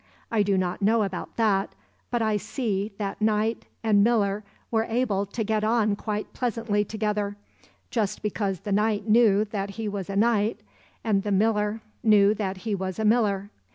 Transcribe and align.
I 0.31 0.41
do 0.41 0.57
not 0.57 0.81
know 0.81 1.03
about 1.03 1.35
that, 1.37 1.75
but 2.09 2.23
I 2.23 2.35
see 2.35 2.91
that 2.97 3.21
knight 3.21 3.67
and 3.83 4.03
miller 4.03 4.43
were 4.71 4.85
able 4.85 5.27
to 5.27 5.43
get 5.43 5.63
on 5.63 5.95
quite 5.95 6.33
pleasantly 6.33 6.83
together, 6.83 7.37
just 7.91 8.23
because 8.23 8.61
the 8.61 8.71
knight 8.71 9.07
knew 9.07 9.45
that 9.45 9.69
he 9.77 9.87
was 9.87 10.09
a 10.09 10.15
knight 10.15 10.61
and 11.03 11.21
the 11.21 11.31
miller 11.31 11.81
knew 12.01 12.33
that 12.33 12.57
he 12.65 12.73
was 12.73 12.97
a 12.97 13.05
miller. 13.05 13.51